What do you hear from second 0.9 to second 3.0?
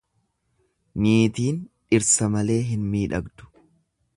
Niitiin dhirsa malee hin